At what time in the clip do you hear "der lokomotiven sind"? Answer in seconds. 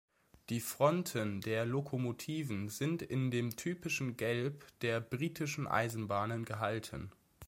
1.41-3.03